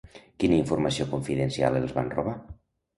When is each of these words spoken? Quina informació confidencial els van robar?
Quina 0.43 0.57
informació 0.61 1.07
confidencial 1.13 1.81
els 1.85 1.97
van 2.01 2.13
robar? 2.19 2.39